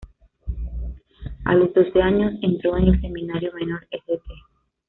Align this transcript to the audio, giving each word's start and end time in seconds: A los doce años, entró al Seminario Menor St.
A 1.45 1.53
los 1.53 1.75
doce 1.75 2.01
años, 2.01 2.33
entró 2.41 2.73
al 2.73 2.99
Seminario 3.01 3.53
Menor 3.53 3.85
St. 3.91 4.19